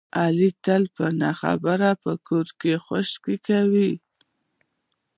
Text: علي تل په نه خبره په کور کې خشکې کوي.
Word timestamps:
علي 0.21 0.49
تل 0.63 0.83
په 0.95 1.05
نه 1.21 1.31
خبره 1.39 1.89
په 2.03 2.11
کور 2.27 2.47
کې 2.59 2.73
خشکې 2.85 3.35
کوي. 3.47 3.91